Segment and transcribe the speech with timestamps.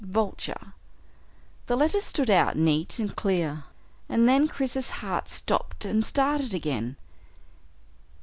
[0.03, 0.73] Vulture.
[1.67, 3.65] The letters stood out neat and clear
[4.09, 6.97] and then Chris's heart stopped and started again.